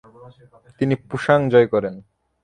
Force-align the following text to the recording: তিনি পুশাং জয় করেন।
তিনি 0.79 0.95
পুশাং 1.09 1.39
জয় 1.51 1.67
করেন। 1.73 1.95